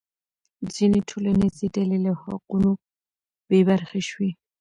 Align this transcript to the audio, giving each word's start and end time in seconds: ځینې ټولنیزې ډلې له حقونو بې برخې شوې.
ځینې 0.73 0.99
ټولنیزې 1.09 1.67
ډلې 1.75 1.97
له 2.05 2.11
حقونو 2.21 2.71
بې 3.47 3.59
برخې 3.69 4.01
شوې. 4.09 4.29